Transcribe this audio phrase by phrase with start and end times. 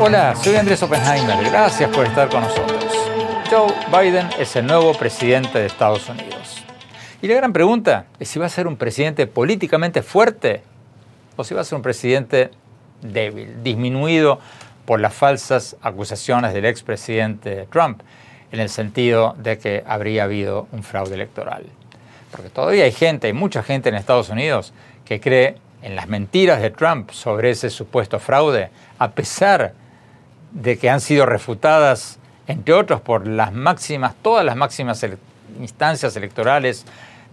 [0.00, 1.44] Hola, soy Andrés Oppenheimer.
[1.50, 2.84] Gracias por estar con nosotros.
[3.50, 6.62] Joe Biden es el nuevo presidente de Estados Unidos.
[7.20, 10.62] Y la gran pregunta es si va a ser un presidente políticamente fuerte
[11.36, 12.50] o si va a ser un presidente
[13.02, 14.38] débil, disminuido
[14.84, 18.02] por las falsas acusaciones del expresidente Trump,
[18.54, 21.64] en el sentido de que habría habido un fraude electoral.
[22.30, 24.72] Porque todavía hay gente, hay mucha gente en Estados Unidos
[25.04, 29.74] que cree en las mentiras de Trump sobre ese supuesto fraude, a pesar
[30.52, 35.04] de que han sido refutadas, entre otros, por las máximas, todas las máximas
[35.58, 36.84] instancias electorales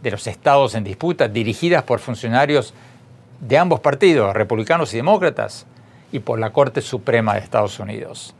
[0.02, 2.73] de los estados en disputa, dirigidas por funcionarios
[3.42, 5.67] de ambos partidos, republicanos y demócratas,
[6.11, 8.33] y por la Corte Suprema de Estados Unidos,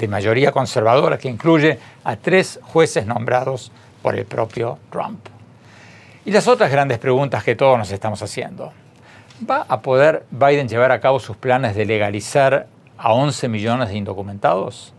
[0.00, 3.70] de mayoría conservadora, que incluye a tres jueces nombrados
[4.02, 5.20] por el propio Trump.
[6.24, 8.72] Y las otras grandes preguntas que todos nos estamos haciendo.
[9.48, 13.96] ¿Va a poder Biden llevar a cabo sus planes de legalizar a 11 millones de
[13.96, 14.92] indocumentados?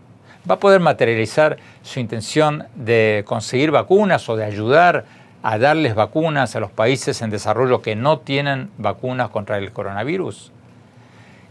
[0.48, 5.04] ¿Va a poder materializar su intención de conseguir vacunas o de ayudar
[5.42, 10.52] a darles vacunas a los países en desarrollo que no tienen vacunas contra el coronavirus?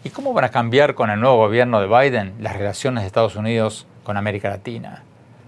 [0.03, 3.35] ¿Y cómo van a cambiar con el nuevo gobierno de Biden las relaciones de Estados
[3.35, 5.03] Unidos con América Latina?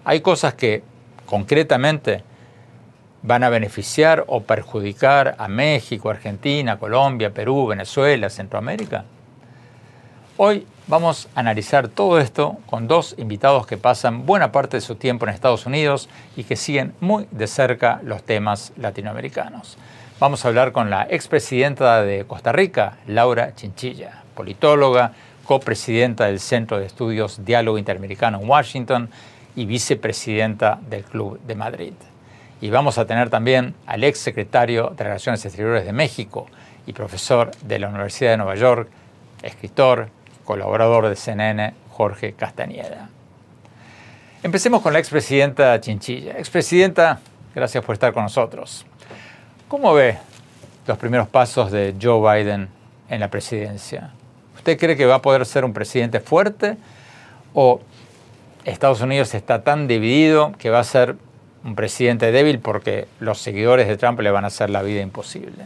[0.06, 0.84] Hay cosas que
[1.26, 2.24] concretamente
[3.24, 9.06] van a beneficiar o perjudicar a México, Argentina, Colombia, Perú, Venezuela, Centroamérica.
[10.38, 14.96] Hoy vamos a analizar todo esto con dos invitados que pasan buena parte de su
[14.96, 19.80] tiempo en Estados Unidos y que siguen muy de cerca los temas latinoamericanos.
[20.20, 25.14] Vamos a hablar con la expresidenta de Costa Rica, Laura Chinchilla politóloga,
[25.46, 29.10] copresidenta del Centro de Estudios Diálogo Interamericano en Washington
[29.56, 31.94] y vicepresidenta del Club de Madrid.
[32.62, 36.48] Y vamos a tener también al ex secretario de Relaciones Exteriores de México
[36.88, 38.90] y profesor de la Universidad de Nueva York,
[39.42, 40.10] escritor,
[40.46, 43.10] colaborador de CNN, Jorge Castañeda.
[44.42, 46.38] Empecemos con la expresidenta Chinchilla.
[46.38, 47.20] Expresidenta,
[47.54, 48.86] gracias por estar con nosotros.
[49.68, 50.18] ¿Cómo ve
[50.86, 52.68] los primeros pasos de Joe Biden
[53.10, 54.12] en la presidencia?
[54.64, 56.78] ¿Usted cree que va a poder ser un presidente fuerte
[57.54, 57.82] o
[58.64, 61.18] Estados Unidos está tan dividido que va a ser
[61.66, 65.66] un presidente débil porque los seguidores de Trump le van a hacer la vida imposible?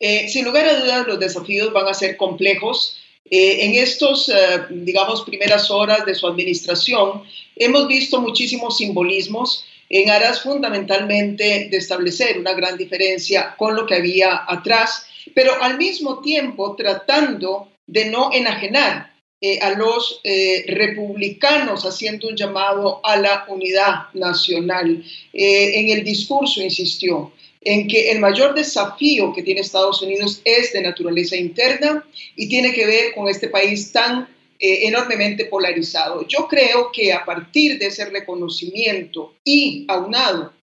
[0.00, 2.98] Eh, sin lugar a dudas, los desafíos van a ser complejos.
[3.30, 4.34] Eh, en estos, eh,
[4.70, 7.22] digamos, primeras horas de su administración,
[7.54, 13.94] hemos visto muchísimos simbolismos en aras fundamentalmente de establecer una gran diferencia con lo que
[13.94, 19.14] había atrás, pero al mismo tiempo tratando de no enajenar
[19.46, 25.04] eh, a los eh, republicanos haciendo un llamado a la unidad nacional.
[25.34, 27.30] Eh, en el discurso insistió
[27.60, 32.06] en que el mayor desafío que tiene Estados Unidos es de naturaleza interna
[32.36, 34.28] y tiene que ver con este país tan
[34.58, 36.26] enormemente polarizado.
[36.26, 40.54] Yo creo que a partir de ese reconocimiento y aunado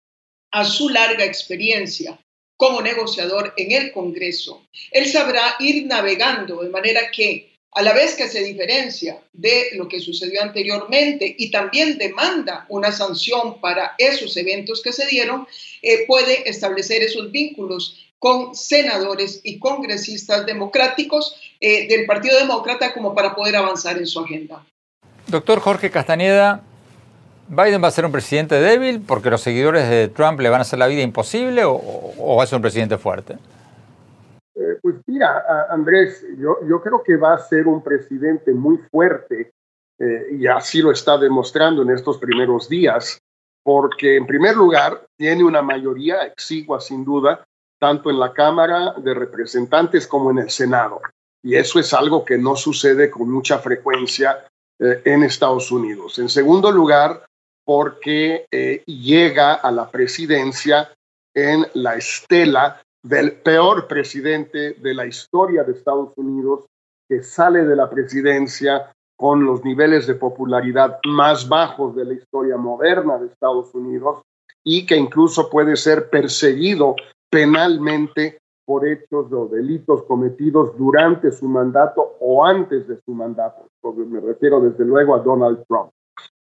[0.53, 2.19] a su larga experiencia
[2.61, 8.17] como negociador en el Congreso, él sabrá ir navegando de manera que a la vez
[8.17, 14.37] que se diferencia de lo que sucedió anteriormente y también demanda una sanción para esos
[14.37, 15.49] eventos que se dieron,
[15.81, 23.15] eh, puede establecer esos vínculos con senadores y congresistas democráticos eh, del Partido Demócrata como
[23.15, 24.67] para poder avanzar en su agenda.
[25.29, 26.63] Doctor Jorge Castañeda,
[27.51, 30.63] ¿Biden va a ser un presidente débil porque los seguidores de Trump le van a
[30.63, 33.39] hacer la vida imposible o, va a ser un presidente fuerte?
[34.55, 39.51] Eh, pues mira, Andrés, yo, creo que va a ser un presidente muy fuerte
[39.99, 43.19] eh, y así lo está demostrando en estos primeros días,
[43.65, 47.45] porque en primer lugar tiene una mayoría exigua sin duda,
[47.81, 51.01] tanto en la Cámara de Representantes como en el Senado.
[51.43, 54.47] Y eso es algo que no sucede con mucha frecuencia
[54.79, 56.19] eh, en Estados Unidos.
[56.21, 57.25] En segundo lugar,
[57.71, 60.89] porque eh, llega a la presidencia
[61.33, 66.67] en la estela del peor presidente de la historia de Estados Unidos,
[67.09, 72.57] que sale de la presidencia con los niveles de popularidad más bajos de la historia
[72.57, 74.23] moderna de Estados Unidos
[74.65, 76.97] y que incluso puede ser perseguido
[77.31, 83.69] penalmente por hechos o delitos cometidos durante su mandato o antes de su mandato.
[83.85, 85.93] Me refiero desde luego a Donald Trump.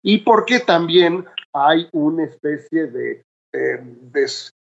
[0.03, 3.85] Y porque también hay una especie de eh,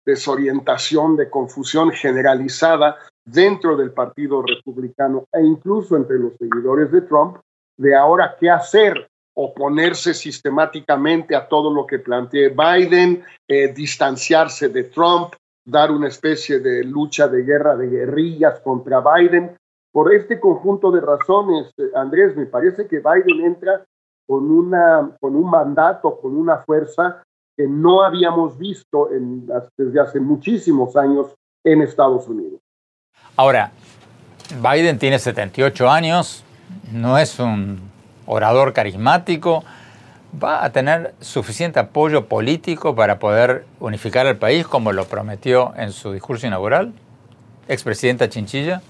[0.05, 7.37] desorientación, de confusión generalizada dentro del Partido Republicano e incluso entre los seguidores de Trump
[7.77, 14.85] de ahora qué hacer, oponerse sistemáticamente a todo lo que plantee Biden, eh, distanciarse de
[14.85, 15.33] Trump,
[15.65, 19.57] dar una especie de lucha de guerra de guerrillas contra Biden.
[19.91, 23.83] Por este conjunto de razones, eh, Andrés, me parece que Biden entra
[24.27, 27.23] con, una, con un mandato, con una fuerza
[27.57, 31.33] que no habíamos visto en, desde hace muchísimos años
[31.63, 32.59] en Estados Unidos.
[33.37, 33.71] Ahora,
[34.61, 36.43] Biden tiene 78 años,
[36.91, 37.79] no es un
[38.25, 39.63] orador carismático,
[40.41, 45.91] ¿va a tener suficiente apoyo político para poder unificar al país como lo prometió en
[45.91, 46.93] su discurso inaugural?
[47.67, 48.81] Expresidenta Chinchilla.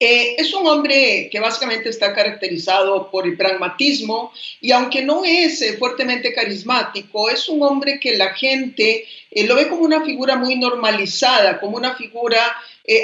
[0.00, 5.60] Eh, es un hombre que básicamente está caracterizado por el pragmatismo y aunque no es
[5.60, 10.36] eh, fuertemente carismático, es un hombre que la gente eh, lo ve como una figura
[10.36, 12.40] muy normalizada, como una figura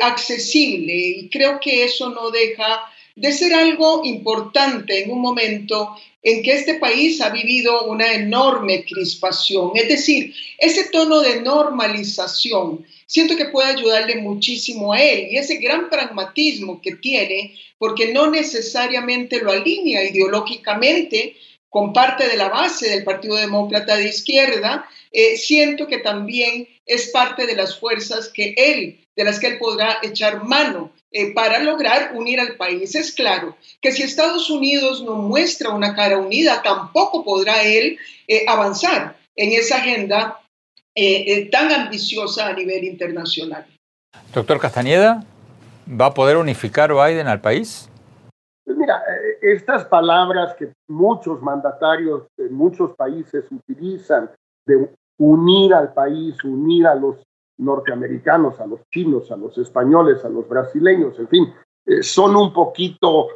[0.01, 2.81] accesible y creo que eso no deja
[3.17, 8.83] de ser algo importante en un momento en que este país ha vivido una enorme
[8.85, 9.73] crispación.
[9.75, 15.57] Es decir, ese tono de normalización siento que puede ayudarle muchísimo a él y ese
[15.57, 21.37] gran pragmatismo que tiene, porque no necesariamente lo alinea ideológicamente
[21.69, 27.11] con parte de la base del Partido Demócrata de Izquierda, eh, siento que también es
[27.11, 31.61] parte de las fuerzas que él, de las que él podrá echar mano eh, para
[31.61, 32.95] lograr unir al país.
[32.95, 37.99] Es claro que si Estados Unidos no muestra una cara unida, tampoco podrá él
[38.29, 40.41] eh, avanzar en esa agenda
[40.95, 43.67] eh, tan ambiciosa a nivel internacional.
[44.33, 45.25] Doctor Castañeda,
[45.89, 47.89] ¿va a poder unificar Biden al país?
[48.65, 49.03] Pues mira,
[49.43, 54.31] estas palabras que muchos mandatarios de muchos países utilizan
[54.67, 54.89] de
[55.19, 57.23] unir al país, unir a los
[57.59, 61.55] norteamericanos, a los chinos, a los españoles, a los brasileños, en fin,
[61.87, 63.29] eh, son un poquito,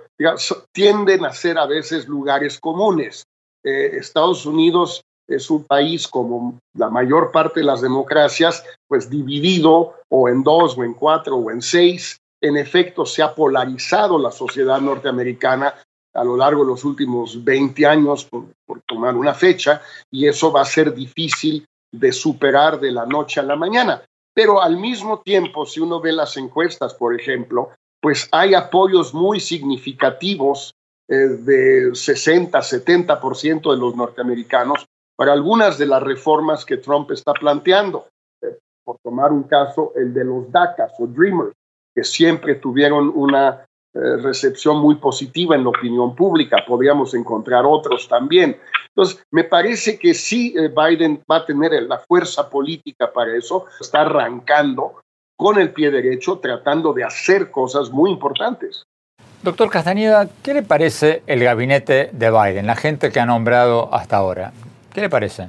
[0.73, 3.25] tienden a ser a veces lugares comunes.
[3.63, 9.95] Eh, Estados Unidos es un país como la mayor parte de las democracias, pues dividido
[10.09, 12.19] o en dos o en cuatro o en seis.
[12.41, 15.75] En efecto, se ha polarizado la sociedad norteamericana
[16.15, 18.47] a lo largo de los últimos 20 años, por,
[18.87, 23.43] tomar una fecha, y eso va a ser difícil de superar de la noche a
[23.43, 24.03] la mañana.
[24.35, 27.71] Pero al mismo tiempo, si uno ve las encuestas, por ejemplo,
[28.01, 30.75] pues hay apoyos muy significativos
[31.09, 34.87] eh, de 60, 70% de los norteamericanos
[35.19, 38.07] para algunas de las reformas que Trump está planteando.
[38.41, 41.53] Eh, por tomar un caso, el de los DACAs o Dreamers,
[41.93, 46.59] que siempre tuvieron una eh, recepción muy positiva en la opinión pública.
[46.65, 48.61] Podríamos encontrar otros también.
[48.91, 53.67] Entonces, me parece que sí eh, Biden va a tener la fuerza política para eso.
[53.81, 55.01] Está arrancando
[55.37, 58.85] con el pie derecho, tratando de hacer cosas muy importantes.
[59.43, 64.17] Doctor Castañeda, ¿qué le parece el gabinete de Biden, la gente que ha nombrado hasta
[64.17, 64.53] ahora?
[64.99, 65.49] ¿Qué le parece?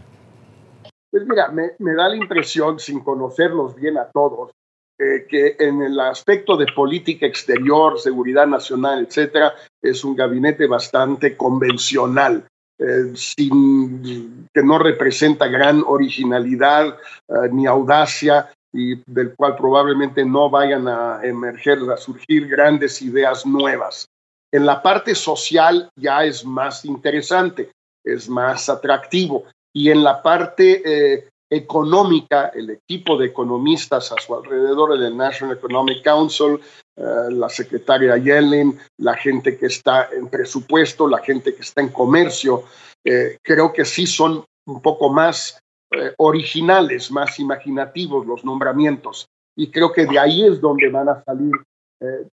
[1.09, 4.51] Pues mira, me, da la impresión, sin conocerlos bien a todos,
[4.99, 11.35] eh, que en el aspecto de política exterior, seguridad nacional, etcétera, es un gabinete bastante
[11.35, 12.45] convencional,
[12.77, 20.51] eh, sin, que no representa gran originalidad eh, ni audacia y del cual probablemente no
[20.51, 24.05] vayan a emerger, a surgir grandes ideas nuevas.
[24.53, 27.71] En la parte social ya es más interesante,
[28.03, 29.45] es más atractivo.
[29.73, 36.03] Y en la parte económica, el equipo de economistas a su alrededor, el National Economic
[36.03, 36.59] Council,
[36.95, 41.89] eh, la secretaria Yellen, la gente que está en presupuesto, la gente que está en
[41.89, 42.63] comercio,
[43.03, 45.59] eh, creo que sí son un poco más
[45.91, 49.25] eh, originales, más imaginativos los nombramientos.
[49.55, 51.51] Y creo que de ahí es donde van a salir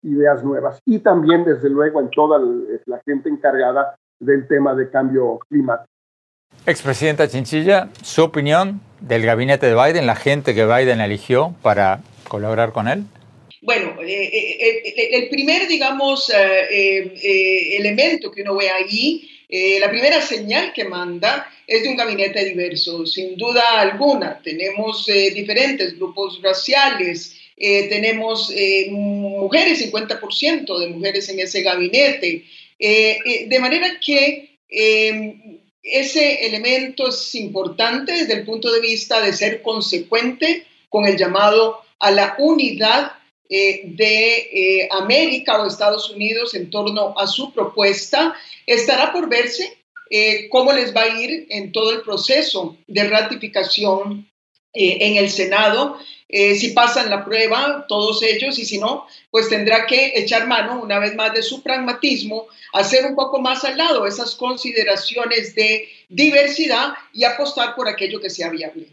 [0.01, 0.79] ideas nuevas.
[0.85, 2.39] Y también, desde luego, en toda
[2.85, 5.89] la gente encargada del tema de cambio climático.
[6.65, 12.71] Expresidenta Chinchilla, su opinión del gabinete de Biden, la gente que Biden eligió para colaborar
[12.71, 13.05] con él.
[13.61, 16.31] Bueno, eh, eh, eh, el primer, digamos,
[16.69, 19.29] elemento que uno ve ahí,
[19.79, 24.41] la primera señal que manda es de un gabinete diverso, sin duda alguna.
[24.43, 28.53] Tenemos diferentes grupos raciales, tenemos
[28.89, 32.43] mujeres, 50% de mujeres en ese gabinete,
[32.79, 34.59] de manera que
[35.81, 41.81] ese elemento es importante desde el punto de vista de ser consecuente con el llamado
[41.99, 43.13] a la unidad
[43.49, 48.35] eh, de eh, América o Estados Unidos en torno a su propuesta.
[48.65, 49.77] Estará por verse
[50.09, 54.29] eh, cómo les va a ir en todo el proceso de ratificación
[54.73, 55.97] en el Senado.
[56.29, 60.99] si pasan la prueba, todos ellos, y si no, pues tendrá que echar mano una
[60.99, 66.93] vez más de su pragmatismo, hacer un poco más al lado esas consideraciones de diversidad
[67.13, 68.87] y apostar por aquello que sea viable.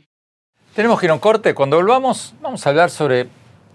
[0.75, 1.54] Tenemos que ir corte.
[1.54, 3.28] Cuando volvamos, vamos a hablar sobre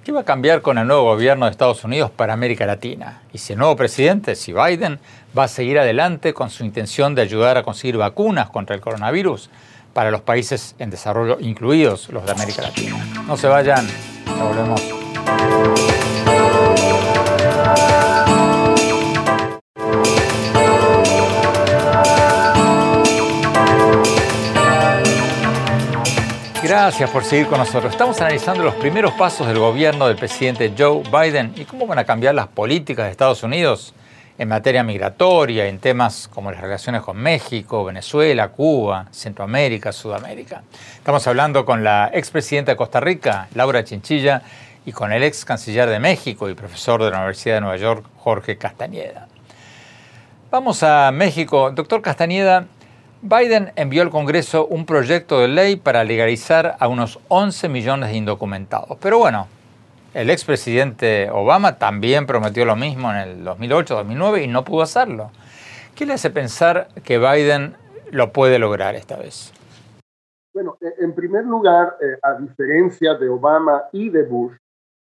[0.04, 3.24] qué va a cambiar con el nuevo gobierno de Estados Unidos para América Latina.
[3.32, 5.00] Y si el nuevo presidente, si Biden,
[5.38, 9.50] va a seguir adelante con su intención de ayudar a conseguir vacunas contra el coronavirus
[10.00, 13.06] para los países en desarrollo, incluidos los de América Latina.
[13.28, 13.86] No se vayan,
[14.26, 14.82] ya volvemos.
[26.64, 27.92] Gracias por seguir con nosotros.
[27.92, 32.06] Estamos analizando los primeros pasos del gobierno del presidente Joe Biden y cómo van a
[32.06, 33.94] cambiar las políticas de Estados Unidos
[34.40, 40.64] en materia migratoria, en temas como las relaciones con México, Venezuela, Cuba, Centroamérica, Sudamérica.
[40.96, 44.42] Estamos hablando con la expresidenta de Costa Rica, Laura Chinchilla,
[44.86, 48.06] y con el ex canciller de México y profesor de la Universidad de Nueva York,
[48.16, 49.28] Jorge Castañeda.
[50.50, 51.72] Vamos a México.
[51.72, 52.66] Doctor Castañeda,
[53.22, 58.16] Biden envió al Congreso un proyecto de ley para legalizar a unos 11 millones de
[58.16, 58.98] indocumentados.
[59.02, 59.48] Pero bueno,
[60.14, 65.32] el expresidente Obama también prometió lo mismo en el 2008-2009 y no pudo hacerlo.
[65.96, 67.76] ¿Qué le hace pensar que Biden
[68.12, 69.54] lo puede lograr esta vez?
[70.54, 74.54] Bueno, e, en primer lugar, eh, a diferencia de Obama y de Bush,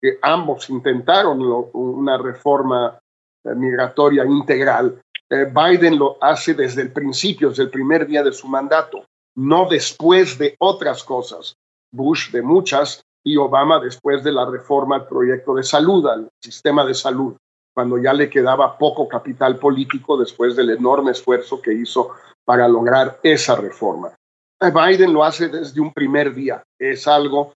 [0.02, 1.42] que ambos intentaron
[1.74, 3.00] una reforma
[3.44, 5.00] eh, migratoria integral,
[5.30, 9.68] eh, Biden lo hace desde el principio, desde el primer día de su mandato, no
[9.68, 11.56] después de otras cosas.
[11.92, 16.86] Bush de muchas y Obama después de la reforma al proyecto de salud, al sistema
[16.86, 17.36] de salud,
[17.74, 22.12] cuando ya le quedaba poco capital político después del enorme esfuerzo que hizo
[22.46, 24.13] para lograr esa reforma.
[24.62, 27.53] Eh, Biden lo hace desde un primer día, es algo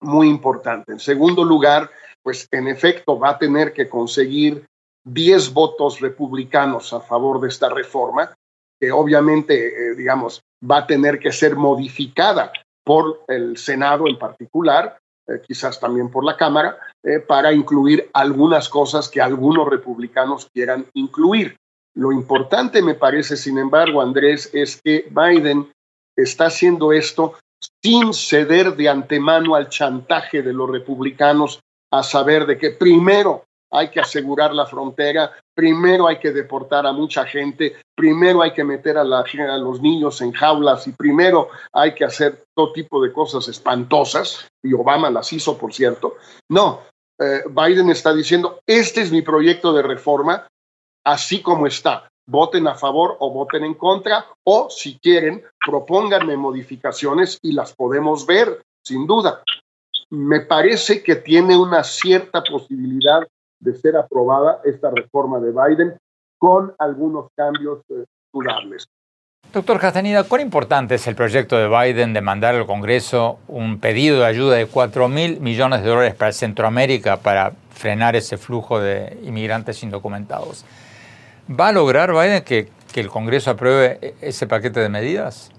[0.00, 0.92] muy importante.
[0.92, 1.90] En segundo lugar,
[2.22, 4.64] pues en efecto va a tener que conseguir
[5.04, 8.32] 10 votos republicanos a favor de esta reforma,
[8.80, 12.52] que obviamente, eh, digamos, va a tener que ser modificada
[12.88, 18.70] por el Senado en particular, eh, quizás también por la Cámara, eh, para incluir algunas
[18.70, 21.54] cosas que algunos republicanos quieran incluir.
[21.94, 25.70] Lo importante me parece, sin embargo, Andrés, es que Biden
[26.16, 27.34] está haciendo esto
[27.82, 31.60] sin ceder de antemano al chantaje de los republicanos
[31.92, 36.92] a saber de que primero hay que asegurar la frontera, primero hay que deportar a
[36.92, 42.04] mucha gente, primero hay que meter a, los niños en jaulas y primero hay que
[42.04, 46.16] hacer todo tipo de cosas espantosas, y Obama las hizo, por cierto.
[46.48, 46.82] No,
[47.18, 50.46] eh, Biden está diciendo, este es mi proyecto de reforma,
[51.04, 52.08] así como está.
[52.26, 58.26] Voten a favor o voten en contra, o si quieren, propónganme modificaciones y las podemos
[58.26, 59.42] ver, sin duda.
[60.10, 63.26] Me parece que tiene una cierta posibilidad
[63.60, 65.98] de ser aprobada esta reforma de Biden
[66.38, 68.86] con algunos cambios eh, dudables.
[69.52, 74.20] Doctor Castaneda, ¿cuán importante es el proyecto de Biden de mandar al Congreso un pedido
[74.20, 79.18] de ayuda de 4 mil millones de dólares para Centroamérica para frenar ese flujo de
[79.22, 80.66] inmigrantes indocumentados?
[81.48, 85.50] ¿Va a lograr Biden que, que el Congreso apruebe e-, ese paquete de medidas?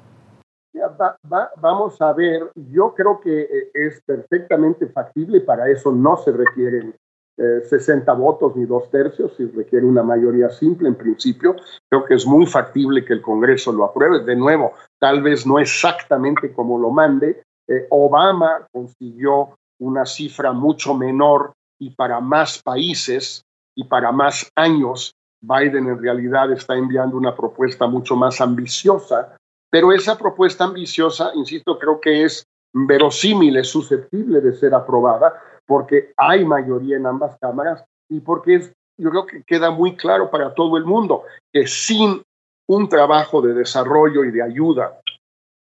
[1.56, 6.94] vamos a ver, yo creo que eh, es perfectamente factible, para eso no se requieren
[7.40, 11.56] 60 eh, votos ni dos tercios, y requiere una mayoría simple en principio.
[11.90, 14.24] Creo que es muy factible que el Congreso lo apruebe.
[14.24, 17.42] De nuevo, tal vez no exactamente como lo mande.
[17.68, 23.44] Eh, Obama consiguió una cifra mucho menor y para más países
[23.76, 25.14] y para más años.
[25.42, 29.38] Biden en realidad está enviando una propuesta mucho más ambiciosa,
[29.70, 32.44] pero esa propuesta ambiciosa, insisto, creo que es
[32.74, 35.34] verosímil, es susceptible de ser aprobada,
[35.70, 40.32] porque hay mayoría en ambas cámaras y porque es, yo creo que queda muy claro
[40.32, 42.24] para todo el mundo que sin
[42.68, 45.00] un trabajo de desarrollo y de ayuda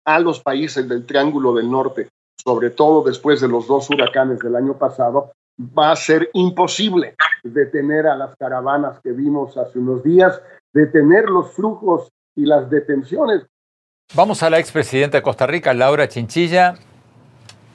[0.04, 2.10] a los países del Triángulo del Norte,
[2.44, 8.08] sobre todo después de los dos huracanes del año pasado, va a ser imposible detener
[8.08, 10.42] a las caravanas que vimos hace unos días,
[10.74, 13.46] detener los flujos y las detenciones.
[14.16, 16.80] Vamos a la expresidenta de Costa Rica, Laura Chinchilla.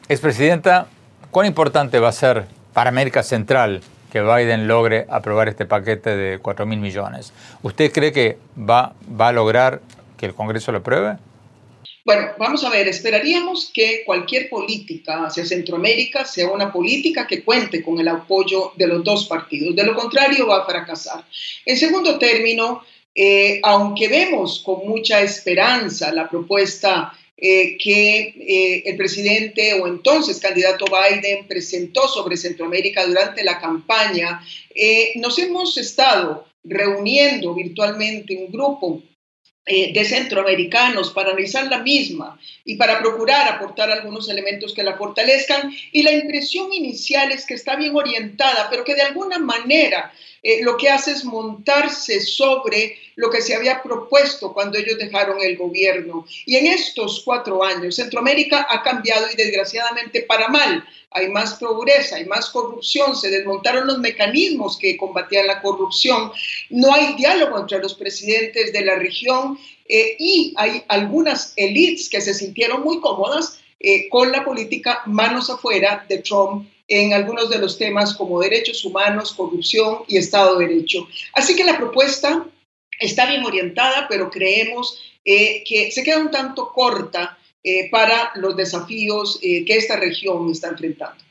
[0.08, 0.88] Expresidenta,
[1.30, 6.38] ¿Cuán importante va a ser para América Central que Biden logre aprobar este paquete de
[6.38, 7.35] 4 mil millones?
[7.62, 9.82] ¿Usted cree que va, va a lograr
[10.16, 11.18] que el Congreso lo apruebe?
[12.02, 17.82] Bueno, vamos a ver, esperaríamos que cualquier política hacia Centroamérica sea una política que cuente
[17.82, 19.76] con el apoyo de los dos partidos.
[19.76, 21.23] De lo contrario, va a fracasar.
[21.66, 22.82] En segundo término,
[23.14, 30.40] eh, aunque vemos con mucha esperanza la propuesta eh, que eh, el presidente o entonces
[30.40, 34.45] candidato Biden presentó sobre Centroamérica durante la campaña,
[35.16, 39.02] nos hemos estado reuniendo virtualmente un grupo
[39.71, 44.97] eh, de centroamericanos para analizar la misma y para procurar aportar algunos elementos que la
[44.97, 45.71] fortalezcan.
[45.92, 50.11] Y la impresión inicial es que está bien orientada, pero que de alguna manera
[50.42, 55.42] eh, lo que hace es montarse sobre lo que se había propuesto cuando ellos dejaron
[55.42, 56.25] el gobierno.
[56.47, 60.85] Y en estos cuatro años, Centroamérica ha cambiado y desgraciadamente para mal.
[61.11, 66.30] Hay más pobreza, hay más corrupción, se desmontaron los mecanismos que combatían la corrupción,
[66.68, 72.21] no hay diálogo entre los presidentes de la región eh, y hay algunas élites que
[72.21, 77.58] se sintieron muy cómodas eh, con la política manos afuera de Trump en algunos de
[77.58, 81.06] los temas como derechos humanos, corrupción y Estado de Derecho.
[81.35, 82.47] Así que la propuesta
[82.99, 88.56] está bien orientada, pero creemos eh, que se queda un tanto corta eh, para los
[88.56, 91.27] desafíos que esta región está enfrentando.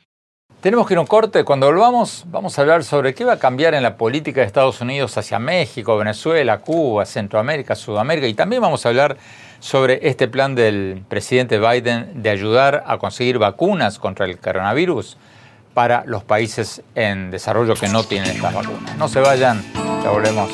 [0.60, 1.44] Tenemos que ir a un corte.
[1.44, 4.80] Cuando volvamos, vamos a hablar sobre qué va a cambiar en la política de Estados
[4.80, 8.26] Unidos hacia México, Venezuela, Cuba, Centroamérica, Sudamérica.
[8.26, 9.16] Y también vamos a hablar
[9.60, 15.16] sobre este plan del presidente Biden de ayudar a conseguir vacunas contra el coronavirus
[15.74, 18.96] para los países en desarrollo que no tienen estas vacunas.
[18.96, 19.62] No se vayan,
[20.02, 20.50] ya volvemos.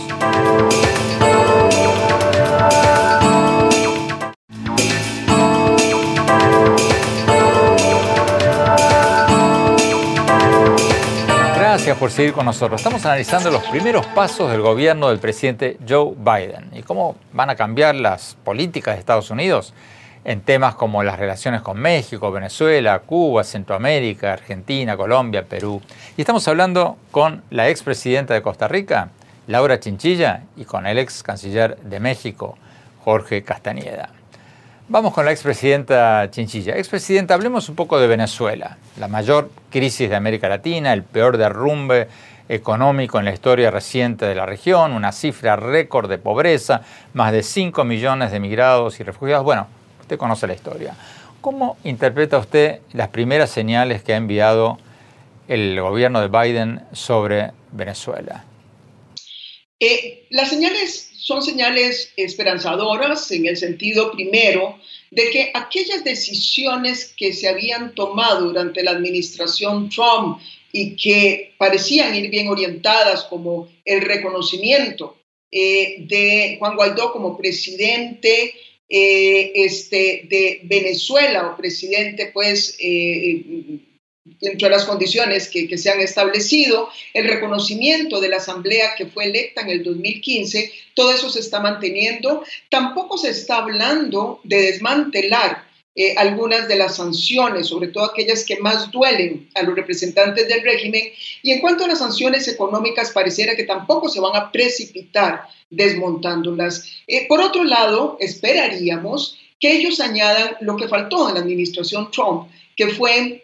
[11.85, 12.81] Gracias por seguir con nosotros.
[12.81, 17.57] Estamos analizando los primeros pasos del gobierno del presidente Joe Biden y cómo van a
[17.57, 19.75] cambiar las políticas de Estados Unidos
[20.25, 25.83] en temas como las relaciones con México, Venezuela, Cuba, Centroamérica, Argentina, Colombia, Perú.
[26.17, 29.11] Y estamos hablando con la expresidenta de Costa Rica,
[29.47, 32.57] Laura Chinchilla, y con el ex canciller de México,
[33.05, 34.09] Jorge Castañeda.
[34.89, 36.77] Vamos con la expresidenta Chinchilla.
[36.77, 42.09] Expresidenta, hablemos un poco de Venezuela, la mayor crisis de América Latina, el peor derrumbe
[42.49, 46.83] económico en la historia reciente de la región, una cifra récord de pobreza,
[47.15, 49.45] más de 5 millones de migrados y refugiados.
[49.45, 49.67] Bueno,
[50.05, 50.95] Usted conoce la historia.
[51.41, 54.79] ¿Cómo interpreta usted las primeras señales que ha enviado
[55.49, 58.45] el gobierno de Biden sobre Venezuela?
[59.81, 64.79] Eh, las señales son señales esperanzadoras en el sentido primero
[65.11, 70.39] de que aquellas decisiones que se habían tomado durante la administración Trump
[70.71, 75.17] y que parecían ir bien orientadas como el reconocimiento
[75.51, 78.53] eh, de Juan Guaidó como presidente
[78.87, 83.43] eh, este, de Venezuela o presidente, pues, eh,
[84.25, 89.07] dentro de las condiciones que, que, se han establecido, el reconocimiento de la Asamblea que
[89.07, 92.43] fue electa en el 2015, todo eso se está manteniendo.
[92.71, 95.65] Tampoco se está hablando de desmantelar
[95.97, 100.63] eh, algunas de las sanciones, sobre todo aquellas que más duelen a los representantes del
[100.63, 101.05] régimen.
[101.43, 106.91] Y en cuanto a las sanciones económicas, pareciera que tampoco se van a precipitar desmontándolas.
[107.07, 112.51] Eh, por otro lado, esperaríamos que ellos añadan lo que faltó en la administración Trump,
[112.77, 113.44] que fue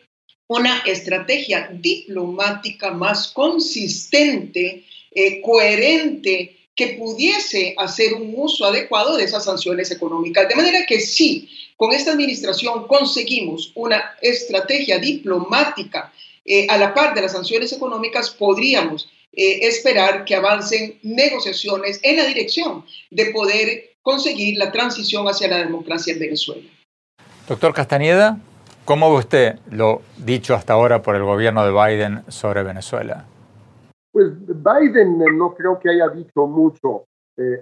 [0.51, 9.45] una estrategia diplomática más consistente, eh, coherente, que pudiese hacer un uso adecuado de esas
[9.45, 10.49] sanciones económicas.
[10.49, 16.13] De manera que sí, con esta administración conseguimos una estrategia diplomática
[16.45, 22.17] eh, a la par de las sanciones económicas, podríamos eh, esperar que avancen negociaciones en
[22.17, 26.69] la dirección de poder conseguir la transición hacia la democracia en Venezuela.
[27.47, 28.41] Doctor Castañeda,
[28.91, 33.25] ¿cómo ve usted lo dicho hasta ahora por el gobierno de Biden sobre Venezuela?
[34.13, 37.05] Pues Biden eh, no creo que haya dicho mucho,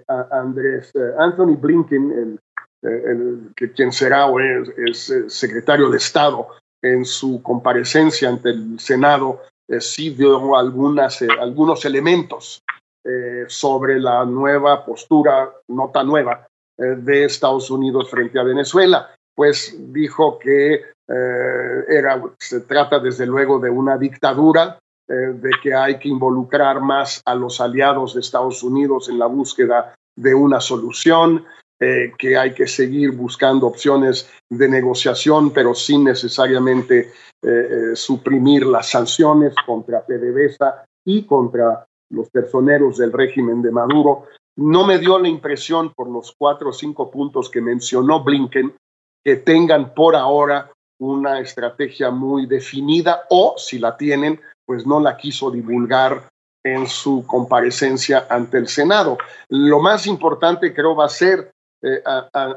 [0.07, 0.91] a Andrés.
[1.17, 2.39] Anthony Blinken, el
[2.81, 6.47] el, que quien será o es, eh, secretario de Estado
[6.81, 12.61] en su comparecencia ante el Senado, eh, sí dio algunas, eh, algunos elementos
[13.47, 16.45] sobre la nueva postura, no tan nueva,
[16.77, 19.15] de Estados Unidos frente a Venezuela.
[19.39, 26.09] Pues dijo que era, se trata desde luego de una dictadura, de que hay que
[26.09, 31.45] involucrar más a los aliados de Estados Unidos en la búsqueda de una solución,
[31.81, 38.65] eh, que hay que seguir buscando opciones de negociación, pero sin necesariamente eh, eh, suprimir
[38.65, 44.25] las sanciones contra PDVSA y contra los personeros del régimen de Maduro.
[44.57, 48.73] no me dio la impresión por los cuatro o cinco puntos que mencionó Blinken
[49.23, 55.17] que tengan por ahora una estrategia muy definida o si la tienen, pues no la
[55.17, 56.29] quiso divulgar
[56.63, 59.17] en su comparecencia ante el Senado.
[59.49, 61.51] Lo más importante creo va a ser,
[61.81, 62.01] eh,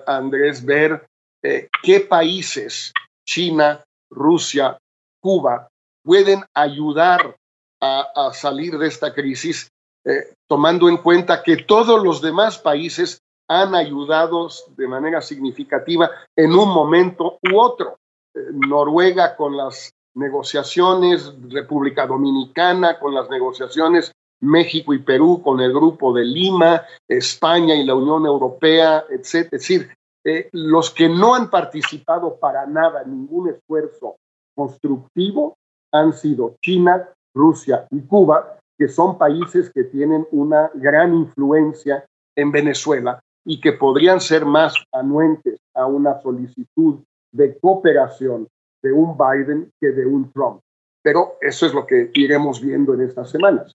[0.07, 1.07] Andrés, ver
[1.43, 2.93] eh, qué países,
[3.25, 4.79] China, Rusia,
[5.21, 5.69] Cuba,
[6.05, 7.37] pueden ayudar
[7.81, 9.69] a, salir de esta crisis,
[10.05, 16.53] eh, tomando en cuenta que todos los demás países han ayudado de manera significativa en
[16.53, 17.99] un momento u otro.
[18.35, 26.13] Noruega con las negociaciones, República Dominicana con las negociaciones, México y Perú con el Grupo
[26.13, 29.35] de Lima, España y la Unión Europea, etc.
[29.35, 29.91] Es decir,
[30.25, 34.17] eh, los que no han participado para nada en ningún esfuerzo
[34.55, 35.57] constructivo
[35.93, 42.05] han sido China, Rusia y Cuba, que son países que tienen una gran influencia
[42.37, 47.01] en Venezuela y que podrían ser más anuentes a una solicitud
[47.33, 48.49] de cooperación
[48.83, 50.61] de un Biden que de un Trump.
[51.03, 53.73] Pero eso es lo que iremos viendo en estas semanas.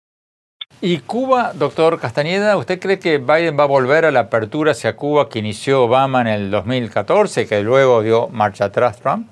[0.81, 4.95] ¿Y Cuba, doctor Castañeda, usted cree que Biden va a volver a la apertura hacia
[4.95, 9.31] Cuba que inició Obama en el 2014 y que luego dio marcha atrás Trump?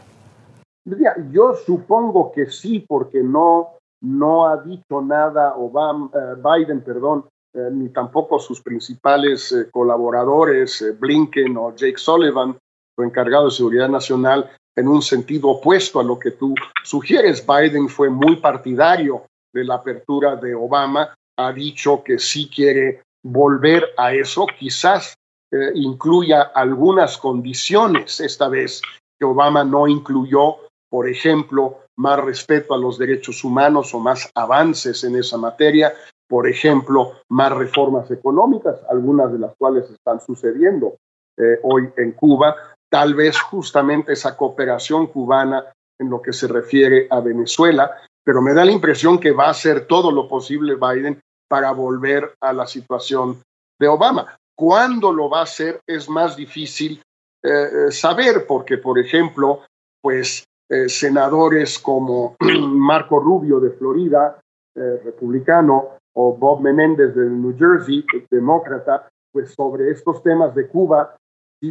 [1.32, 7.26] Yo supongo que sí, porque no, no ha dicho nada Obama, eh, Biden, perdón,
[7.72, 12.58] ni tampoco sus principales eh, colaboradores, Blinken o Jake Sullivan,
[12.96, 17.46] su encargado de seguridad nacional, en un sentido opuesto a lo que tú sugieres.
[17.46, 23.86] Biden fue muy partidario de la apertura de Obama, ha dicho que sí quiere volver
[23.98, 25.16] a eso, quizás
[25.52, 28.82] eh, incluya algunas condiciones esta vez
[29.18, 30.58] que Obama no incluyó,
[30.90, 35.94] por ejemplo, más respeto a los derechos humanos o más avances en esa materia,
[36.28, 40.96] por ejemplo, más reformas económicas, algunas de las cuales están sucediendo
[41.38, 42.56] eh, hoy en Cuba,
[42.90, 45.66] tal vez justamente esa cooperación cubana
[46.00, 47.92] en lo que se refiere a Venezuela,
[48.24, 52.34] pero me da la impresión que va a hacer todo lo posible Biden para volver
[52.42, 53.42] a la situación
[53.80, 54.38] de Obama.
[54.58, 55.82] ¿Cuándo lo va a hacer?
[55.86, 57.02] Es más difícil
[57.44, 59.62] eh, eh, saber, porque, por ejemplo,
[60.02, 60.44] pues
[60.88, 64.40] senadores como Marco Rubio de Florida,
[64.76, 71.16] republicano, o Bob Menéndez de New Jersey, demócrata, pues sobre estos temas de Cuba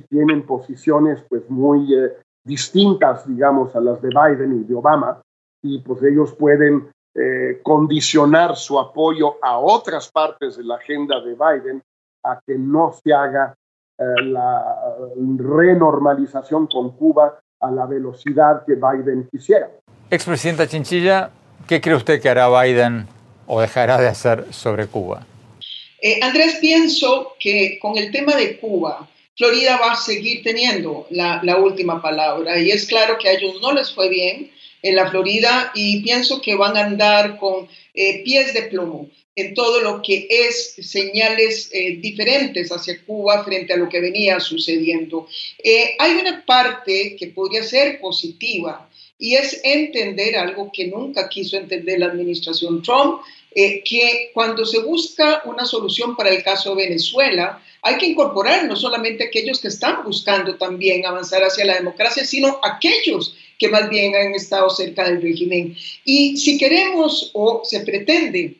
[0.09, 5.21] tienen posiciones pues muy eh, distintas, digamos, a las de Biden y de Obama,
[5.63, 11.35] y pues ellos pueden eh, condicionar su apoyo a otras partes de la agenda de
[11.35, 11.83] Biden
[12.25, 13.55] a que no se haga
[13.99, 14.97] eh, la
[15.39, 19.71] renormalización con Cuba a la velocidad que Biden quisiera.
[20.11, 21.31] Expresidenta Chinchilla,
[21.67, 23.07] ¿qué cree usted que hará Biden
[23.47, 25.27] o dejará de hacer sobre Cuba?
[26.21, 32.01] Andrés, pienso que con el tema de Cuba, Florida va a seguir teniendo la, última
[32.01, 34.51] palabra y es claro que a ellos no les fue bien
[34.83, 39.55] en la Florida y pienso que van a andar con eh, pies de plomo en
[39.55, 45.27] todo lo que es señales eh, diferentes hacia Cuba frente a lo que venía sucediendo.
[45.63, 51.57] Eh, hay una parte que podría ser positiva y es entender algo que nunca quiso
[51.57, 53.21] entender la administración Trump,
[53.55, 58.75] que cuando se busca una solución para el caso de Venezuela, hay que incorporar no
[58.75, 64.15] solamente aquellos que están buscando también avanzar hacia la democracia, sino aquellos que más bien
[64.15, 65.77] han estado cerca del régimen.
[66.05, 68.57] Y si queremos o se pretende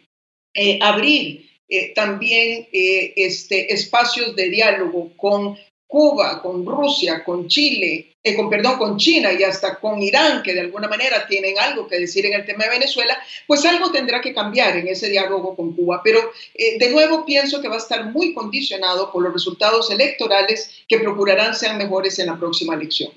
[0.55, 8.14] eh, abrir eh, también eh, este, espacios de diálogo con Cuba, con Rusia, con Chile,
[8.27, 11.87] eh, con perdón, con China y hasta con Irán, que de alguna manera tienen algo
[11.87, 13.15] que decir en el tema de Venezuela,
[13.47, 16.01] pues algo tendrá que cambiar en ese diálogo con Cuba.
[16.03, 16.21] Pero
[16.55, 20.99] eh, de nuevo pienso que va a estar muy condicionado por los resultados electorales que
[21.01, 23.11] procurarán sean mejores en la próxima elección.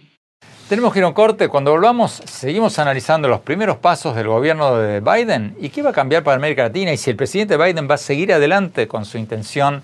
[0.67, 1.47] Tenemos que ir a un corte.
[1.47, 5.93] Cuando volvamos, seguimos analizando los primeros pasos del gobierno de Biden y qué va a
[5.93, 9.17] cambiar para América Latina y si el presidente Biden va a seguir adelante con su
[9.17, 9.81] intención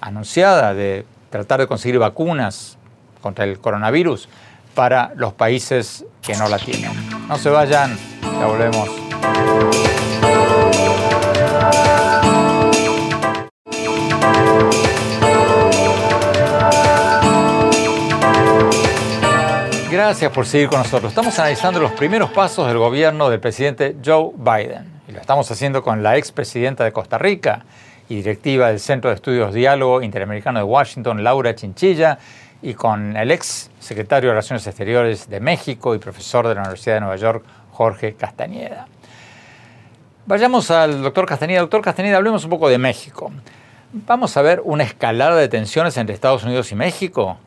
[0.00, 2.78] anunciada de tratar de conseguir vacunas
[3.20, 4.28] contra el coronavirus
[4.74, 6.92] para los países que no la tienen.
[7.28, 8.88] No se vayan, ya volvemos.
[19.90, 21.10] Gracias por seguir con nosotros.
[21.10, 25.00] Estamos analizando los primeros pasos del gobierno del presidente Joe Biden.
[25.08, 27.64] Y lo estamos haciendo con la expresidenta de Costa Rica,
[28.10, 32.18] y directiva del Centro de Estudios Diálogo Interamericano de Washington, Laura Chinchilla,
[32.62, 36.96] y con el ex secretario de Relaciones Exteriores de México y profesor de la Universidad
[36.96, 38.86] de Nueva York, Jorge Castañeda.
[40.26, 41.60] Vayamos al doctor Castañeda.
[41.60, 43.32] Doctor Castañeda, hablemos un poco de México.
[43.92, 47.38] ¿Vamos a ver una escalada de tensiones entre Estados Unidos y México?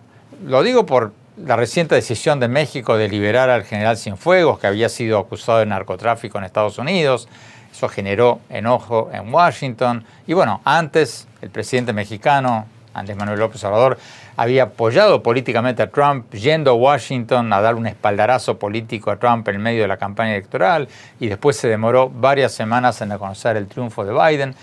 [0.45, 4.89] Lo digo por la reciente decisión de México de liberar al general Cienfuegos, que había
[4.89, 7.29] sido acusado de narcotráfico en Estados Unidos.
[7.71, 10.05] Eso generó enojo en Washington.
[10.27, 13.97] Y bueno, antes el presidente mexicano, Andrés Manuel López Obrador,
[14.37, 19.47] había apoyado políticamente a Trump, yendo a Washington a dar un espaldarazo político a Trump
[19.47, 20.87] en medio de la campaña electoral,
[21.19, 24.55] y después se demoró varias semanas en conocer el triunfo de Biden.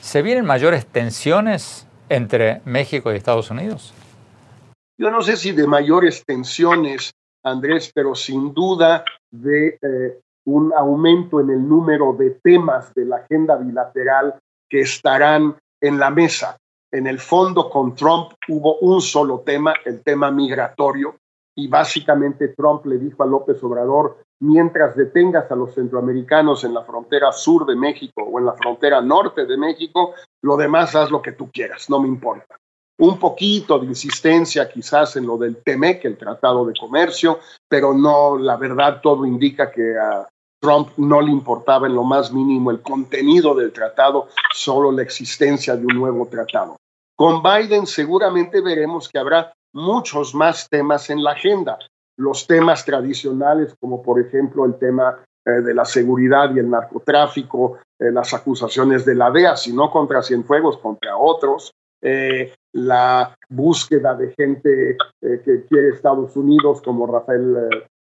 [0.00, 3.92] ¿Se vienen mayores tensiones entre México y Estados Unidos?
[5.00, 7.12] Yo no sé si de mayores tensiones,
[7.44, 13.16] Andrés, pero sin duda de eh, un aumento en el número de temas de la
[13.16, 14.34] agenda bilateral
[14.68, 16.56] que estarán en la mesa.
[16.90, 21.16] En el fondo, con Trump hubo un solo tema, el tema migratorio,
[21.54, 26.84] y básicamente Trump le dijo a López Obrador, mientras detengas a los centroamericanos en la
[26.84, 31.20] frontera sur de México o en la frontera norte de México, lo demás haz lo
[31.20, 32.56] que tú quieras, no me importa.
[33.00, 38.38] Un poquito de insistencia quizás en lo del TEMEC, el Tratado de Comercio, pero no,
[38.38, 40.26] la verdad todo indica que a
[40.60, 45.76] Trump no le importaba en lo más mínimo el contenido del tratado, solo la existencia
[45.76, 46.77] de un nuevo tratado.
[47.18, 51.76] Con Biden seguramente veremos que habrá muchos más temas en la agenda.
[52.16, 57.78] Los temas tradicionales, como por ejemplo el tema eh, de la seguridad y el narcotráfico,
[57.98, 64.32] eh, las acusaciones de la DEA, sino contra Cienfuegos, contra otros, eh, la búsqueda de
[64.34, 67.68] gente que quiere Estados Unidos, como Rafael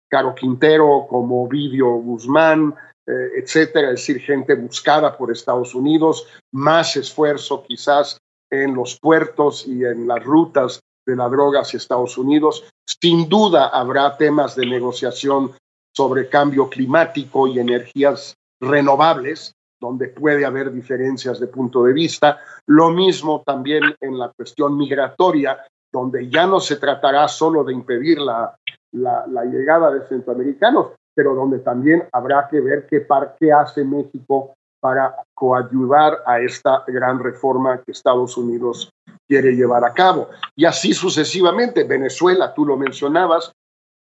[0.10, 2.74] Caro Quintero, como Vidio Guzmán,
[3.06, 8.18] etcétera, es decir, gente buscada por Estados Unidos, más esfuerzo quizás
[8.64, 12.64] en los puertos y en las rutas de la droga hacia Estados Unidos.
[12.86, 15.52] Sin duda habrá temas de negociación
[15.96, 22.40] sobre cambio climático y energías renovables, donde puede haber diferencias de punto de vista.
[22.68, 25.58] Lo mismo también en la cuestión migratoria,
[25.92, 28.58] donde ya no se tratará solo de impedir la,
[28.92, 34.54] la, llegada de centroamericanos, pero donde también habrá que ver qué, par, qué hace México
[34.86, 38.92] para coayudar a esta gran reforma que Estados Unidos
[39.28, 40.30] quiere llevar a cabo.
[40.56, 41.86] Y así sucesivamente.
[41.86, 43.52] Venezuela, tú lo mencionabas,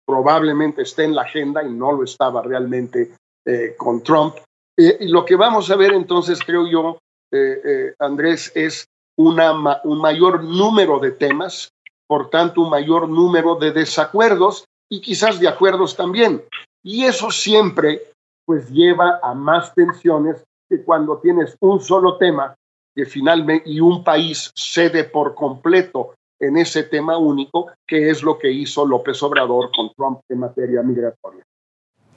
[0.06, 3.14] probablemente esté en la agenda y no lo estaba realmente
[3.46, 4.34] eh, con Trump.
[4.76, 6.98] Eh, y lo que vamos a ver entonces, creo yo,
[7.32, 8.84] eh, Andrés, es
[9.16, 11.70] una, un mayor número de temas,
[12.06, 16.44] por tanto, un mayor número de desacuerdos y quizás de acuerdos también.
[16.82, 18.02] Y eso siempre
[18.44, 22.54] pues lleva a más tensiones que cuando tienes un solo tema
[22.94, 28.38] que finalmente y un país cede por completo en ese tema único, que es lo
[28.38, 31.42] que hizo López Obrador con Trump en materia migratoria.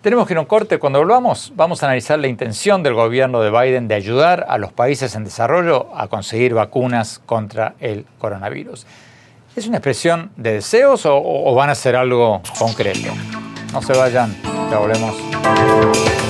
[0.02, 0.80] Tenemos que ir a un corte.
[0.80, 4.72] Cuando volvamos, vamos a analizar la intención del gobierno de Biden de ayudar a los
[4.72, 8.86] países en desarrollo a conseguir vacunas contra el coronavirus.
[9.56, 13.12] ¿Es una expresión de deseos o, o van a hacer algo concreto?
[13.74, 14.36] No se vayan,
[14.70, 16.27] ya volvemos.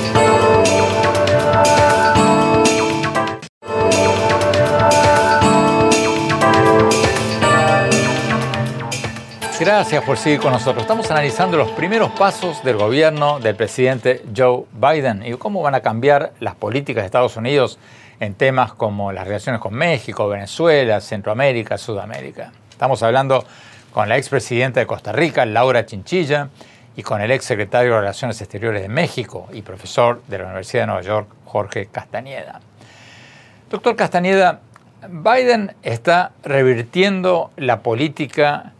[9.68, 10.80] Gracias por seguir con nosotros.
[10.80, 15.80] Estamos analizando los primeros pasos del gobierno del presidente Joe Biden y cómo van a
[15.82, 17.78] cambiar las políticas de Estados Unidos
[18.18, 22.50] en temas como las relaciones con México, Venezuela, Centroamérica, Sudamérica.
[22.70, 23.44] Estamos hablando
[23.92, 26.48] con la expresidenta de Costa Rica, Laura Chinchilla,
[26.96, 30.86] y con el exsecretario de Relaciones Exteriores de México y profesor de la Universidad de
[30.86, 32.62] Nueva York, Jorge Castañeda.
[33.68, 34.60] Doctor Castañeda,
[35.10, 38.72] Biden está revirtiendo la política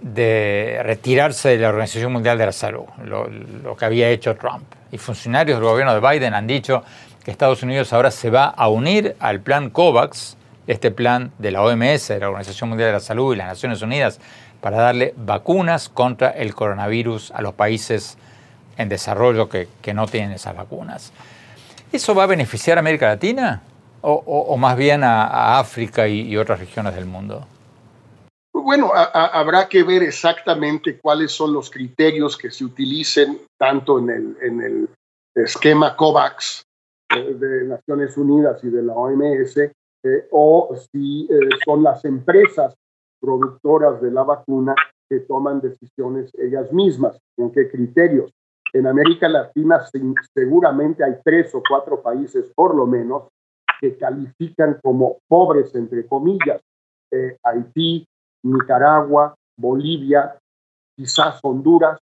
[0.00, 4.62] de retirarse de la Organización Mundial de la Salud, lo, que había hecho Trump.
[4.92, 6.84] Y funcionarios del gobierno de Biden han dicho
[7.24, 11.62] que Estados Unidos ahora se va a unir al plan COVAX, este plan de la
[11.62, 14.20] OMS, de la Organización Mundial de la Salud y las Naciones Unidas,
[14.60, 18.18] para darle vacunas contra el coronavirus a los países
[18.76, 21.12] en desarrollo que, no tienen esas vacunas.
[21.92, 23.62] ¿Eso va a beneficiar a América Latina
[24.00, 27.46] o, más bien a, África y otras regiones del mundo?
[28.68, 34.36] Bueno, habrá que ver exactamente cuáles son los criterios que se utilicen tanto en el,
[34.42, 34.88] en el
[35.34, 36.66] esquema COVAX
[37.16, 39.72] eh, de Naciones Unidas y de la OMS, eh,
[40.32, 42.74] o si eh, son las empresas
[43.18, 44.74] productoras de la vacuna
[45.08, 48.30] que toman decisiones ellas mismas, en qué criterios.
[48.74, 49.80] En América Latina
[50.34, 53.28] seguramente hay tres o cuatro países por lo menos
[53.80, 56.60] que califican como pobres, entre comillas,
[57.42, 58.06] Haití,
[58.52, 60.38] Nicaragua, Bolivia,
[60.96, 62.00] quizás Honduras,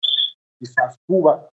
[0.59, 1.49] quizás Cuba.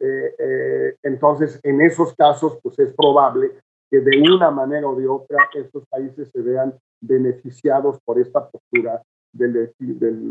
[0.00, 3.52] Eh, eh, entonces, en esos casos, pues es probable
[3.90, 9.02] que de una manera o de otra estos países se vean beneficiados por esta postura
[9.32, 9.72] del,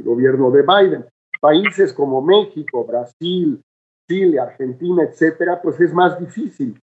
[0.04, 1.06] gobierno de Biden.
[1.40, 3.62] Países como México, Brasil,
[4.10, 6.80] Chile, Argentina, etcétera, pues es más difícil.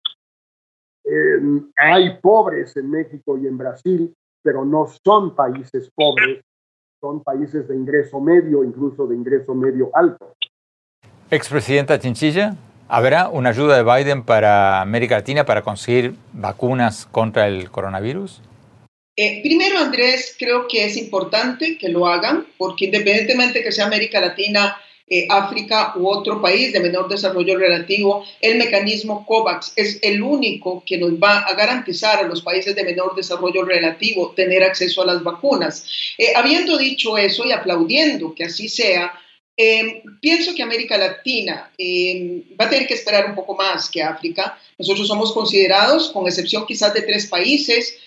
[1.03, 1.39] Eh,
[1.75, 4.13] hay pobres en México y en Brasil,
[4.43, 6.43] pero no son países pobres,
[6.99, 10.35] son países de ingreso medio, incluso de ingreso medio alto.
[11.31, 12.55] Expresidenta Chinchilla,
[12.87, 18.41] ¿habrá una ayuda de Biden para América Latina para conseguir vacunas contra el coronavirus?
[19.15, 24.19] Eh, primero, Andrés, creo que es importante que lo hagan, porque independientemente que sea América
[24.19, 24.77] Latina,
[25.11, 30.83] eh, África u otro país de menor desarrollo relativo, el mecanismo COVAX es el único
[30.85, 35.07] que nos va a garantizar a los países de menor desarrollo relativo tener acceso a
[35.07, 36.13] las vacunas.
[36.15, 39.11] Eh, habiendo dicho eso y aplaudiendo que así sea,
[39.57, 41.71] eh, pienso que América Latina
[42.59, 44.59] va a tener que esperar un poco más que África.
[44.77, 47.97] Nosotros somos considerados, con excepción quizás de tres países,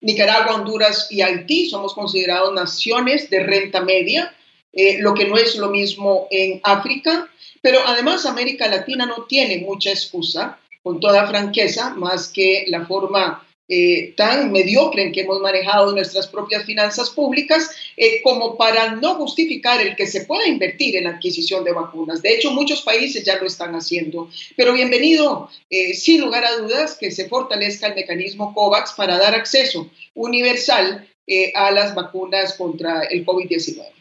[0.00, 4.34] Nicaragua, Honduras y Haití, somos considerados naciones de renta media
[4.72, 7.28] eh, lo que no es lo mismo en África,
[7.60, 13.46] pero además América Latina no tiene mucha excusa, con toda franqueza, más que la forma
[13.68, 19.16] eh, tan mediocre en que hemos manejado nuestras propias finanzas públicas, eh, como para no
[19.16, 22.22] justificar el que se pueda invertir en la adquisición de vacunas.
[22.22, 24.30] De hecho, muchos países ya lo están haciendo.
[24.56, 25.50] Pero bienvenido,
[25.94, 31.06] sin lugar a dudas, que se fortalezca el mecanismo COVAX para dar acceso universal
[31.54, 33.99] a las vacunas contra el COVID-19.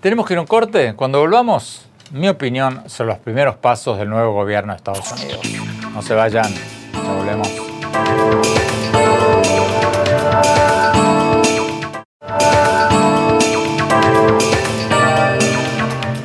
[0.00, 0.94] Tenemos que ir a un corte.
[0.94, 5.40] Cuando volvamos, mi opinión sobre los primeros pasos del nuevo gobierno de Estados Unidos.
[5.92, 6.52] No se vayan,
[6.92, 7.48] ya volvemos.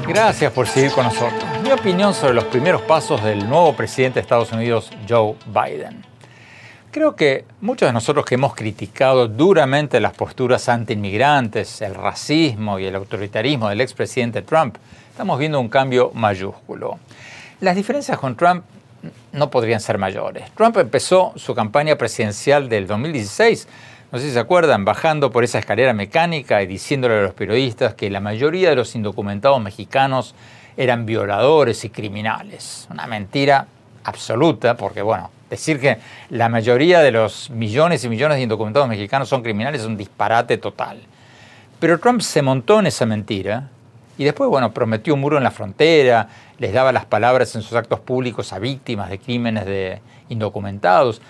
[0.07, 1.43] Gracias por seguir con nosotros.
[1.63, 6.10] Mi opinión sobre los primeros pasos del nuevo presidente de Estados Unidos, Joe Biden.
[6.91, 12.85] Creo que muchos de nosotros que hemos criticado duramente las posturas anti-inmigrantes, el racismo y
[12.85, 14.75] el autoritarismo del expresidente Trump,
[15.09, 16.99] estamos viendo un cambio mayúsculo.
[17.61, 18.65] Las diferencias con Trump
[19.31, 20.51] no podrían ser mayores.
[20.51, 23.69] Trump empezó su campaña presidencial del 2016,
[24.11, 27.93] no sé si se acuerdan, bajando por esa escalera mecánica y diciéndole a los periodistas
[27.93, 30.35] que la mayoría de los indocumentados mexicanos
[30.75, 32.89] eran violadores y criminales.
[32.91, 33.65] Una mentira
[34.03, 35.97] absoluta, porque bueno, decir que
[36.29, 40.57] la mayoría de los millones y millones de indocumentados mexicanos son criminales es un disparate
[40.57, 40.99] total.
[41.79, 43.69] Pero Trump se montó en esa mentira
[44.17, 47.73] y después, bueno, prometió un muro en la frontera, les daba las palabras en sus
[47.73, 51.21] actos públicos a víctimas de crímenes de indocumentados,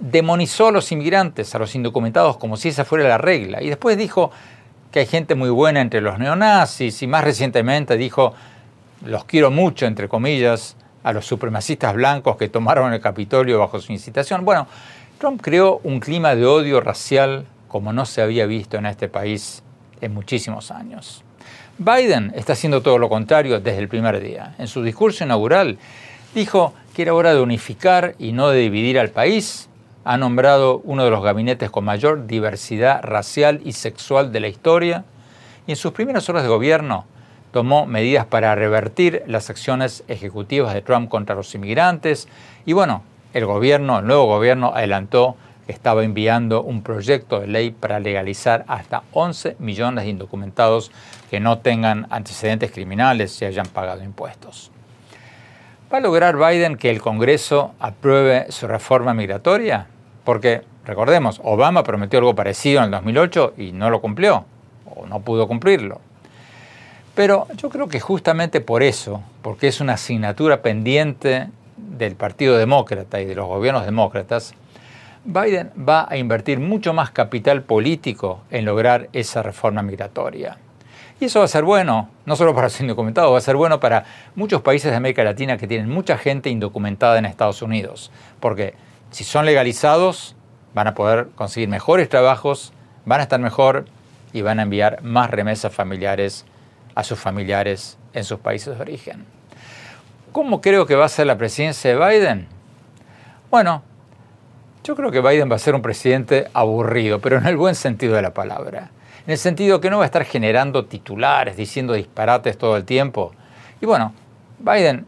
[0.00, 3.62] demonizó a los inmigrantes, a los indocumentados, como si esa fuera la regla.
[3.62, 4.30] Y después dijo
[4.90, 8.34] que hay gente muy buena entre los neonazis y más recientemente dijo,
[9.04, 13.92] los quiero mucho, entre comillas, a los supremacistas blancos que tomaron el Capitolio bajo su
[13.92, 14.44] incitación.
[14.44, 14.66] Bueno,
[15.18, 19.62] Trump creó un clima de odio racial como no se había visto en este país
[20.00, 21.22] en muchísimos años.
[21.78, 24.54] Biden está haciendo todo lo contrario desde el primer día.
[24.58, 25.78] En su discurso inaugural
[26.34, 29.68] dijo que era hora de unificar y no de dividir al país.
[30.04, 35.04] Ha nombrado uno de los gabinetes con mayor diversidad racial y sexual de la historia.
[35.66, 37.04] Y en sus primeras horas de gobierno
[37.50, 42.28] tomó medidas para revertir las acciones ejecutivas de Trump contra los inmigrantes
[42.66, 43.02] y bueno,
[43.34, 48.64] el gobierno, el nuevo gobierno adelantó que estaba enviando un proyecto de ley para legalizar
[48.68, 50.90] hasta 11 millones de indocumentados
[51.30, 54.70] que no tengan antecedentes criminales y hayan pagado impuestos.
[55.92, 59.86] ¿Va a lograr Biden que el Congreso apruebe su reforma migratoria?
[60.24, 64.46] Porque, recordemos, Obama prometió algo parecido en el 2008 y no lo cumplió,
[64.94, 66.00] o no pudo cumplirlo.
[67.18, 73.20] Pero yo creo que justamente por eso, porque es una asignatura pendiente del Partido Demócrata
[73.20, 74.54] y de los gobiernos demócratas,
[75.24, 80.58] Biden va a invertir mucho más capital político en lograr esa reforma migratoria.
[81.18, 83.80] Y eso va a ser bueno, no solo para los indocumentados, va a ser bueno
[83.80, 84.04] para
[84.36, 88.12] muchos países de América Latina que tienen mucha gente indocumentada en Estados Unidos.
[88.38, 88.74] Porque
[89.10, 90.36] si son legalizados,
[90.72, 92.72] van a poder conseguir mejores trabajos,
[93.06, 93.86] van a estar mejor
[94.32, 96.44] y van a enviar más remesas familiares
[96.98, 99.24] a sus familiares en sus países de origen.
[100.32, 102.48] ¿Cómo creo que va a ser la presidencia de Biden?
[103.52, 103.84] Bueno,
[104.82, 108.16] yo creo que Biden va a ser un presidente aburrido, pero en el buen sentido
[108.16, 108.90] de la palabra.
[109.24, 113.30] En el sentido que no va a estar generando titulares, diciendo disparates todo el tiempo.
[113.80, 114.12] Y bueno,
[114.58, 115.06] Biden,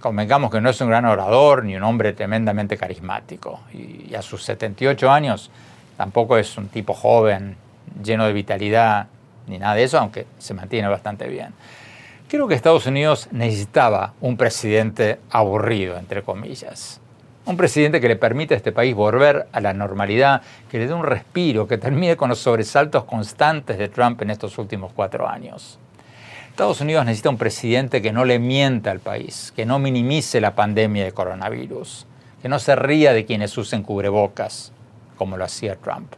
[0.00, 3.58] convengamos que no es un gran orador ni un hombre tremendamente carismático.
[3.72, 5.50] Y a sus 78 años
[5.96, 7.56] tampoco es un tipo joven,
[8.04, 9.08] lleno de vitalidad
[9.48, 11.54] ni nada de eso, aunque se mantiene bastante bien.
[12.28, 17.00] Creo que Estados Unidos necesitaba un presidente aburrido, entre comillas.
[17.46, 20.92] Un presidente que le permite a este país volver a la normalidad, que le dé
[20.92, 25.78] un respiro, que termine con los sobresaltos constantes de Trump en estos últimos cuatro años.
[26.50, 30.54] Estados Unidos necesita un presidente que no le mienta al país, que no minimice la
[30.54, 32.06] pandemia de coronavirus,
[32.42, 34.72] que no se ría de quienes usen cubrebocas,
[35.16, 36.12] como lo hacía Trump,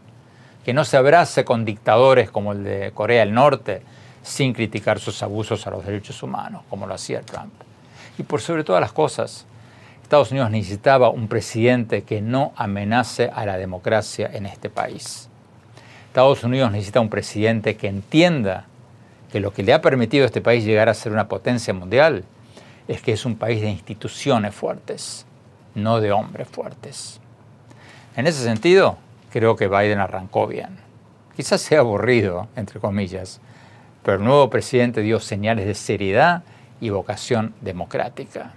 [0.64, 3.82] que no se abrace con dictadores como el de Corea del Norte,
[4.22, 7.52] sin criticar sus abusos a los derechos humanos, como lo hacía Trump.
[8.18, 9.46] Y por sobre todas las cosas,
[10.02, 15.28] Estados Unidos necesitaba un presidente que no amenace a la democracia en este país.
[16.08, 18.66] Estados Unidos necesita un presidente que entienda
[19.30, 22.24] que lo que le ha permitido a este país llegar a ser una potencia mundial
[22.88, 25.24] es que es un país de instituciones fuertes,
[25.76, 27.20] no de hombres fuertes.
[28.16, 28.98] En ese sentido,
[29.32, 30.78] creo que Biden arrancó bien.
[31.36, 33.40] Quizás sea aburrido, entre comillas,
[34.02, 36.42] pero el nuevo presidente dio señales de seriedad
[36.80, 38.52] y vocación democrática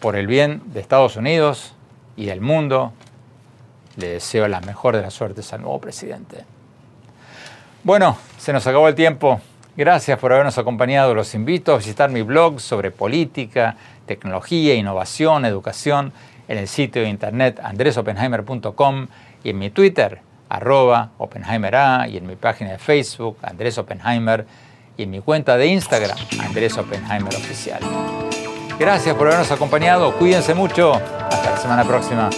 [0.00, 1.74] por el bien de Estados Unidos
[2.16, 2.92] y del mundo,
[3.96, 6.44] le deseo la mejor de las suertes al nuevo presidente.
[7.82, 9.40] Bueno, se nos acabó el tiempo.
[9.76, 11.14] Gracias por habernos acompañado.
[11.14, 13.76] Los invito a visitar mi blog sobre política,
[14.06, 16.12] tecnología, innovación, educación
[16.48, 19.08] en el sitio de internet andresopenheimer.com
[19.46, 20.18] y en mi Twitter,
[20.48, 24.44] arroba OpenheimerA, y en mi página de Facebook, Andrés Oppenheimer,
[24.96, 27.78] y en mi cuenta de Instagram, Andrés Oppenheimer Oficial.
[28.76, 30.12] Gracias por habernos acompañado.
[30.16, 30.94] Cuídense mucho.
[30.94, 32.28] Hasta la semana próxima.